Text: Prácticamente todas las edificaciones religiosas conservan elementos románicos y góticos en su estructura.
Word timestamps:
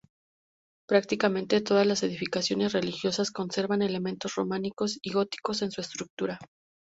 Prácticamente 0.87 1.61
todas 1.61 1.85
las 1.85 2.01
edificaciones 2.01 2.71
religiosas 2.73 3.29
conservan 3.29 3.83
elementos 3.83 4.33
románicos 4.33 4.97
y 5.03 5.11
góticos 5.13 5.61
en 5.61 5.69
su 5.69 5.81
estructura. 5.81 6.39